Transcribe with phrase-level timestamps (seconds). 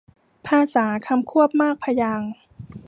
[0.47, 2.31] ภาษาคำควบมากพยางค์